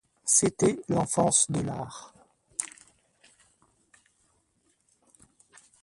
C’était 0.25 0.79
l’enfance 0.89 1.51
de 1.51 1.59
l’art. 1.61 2.11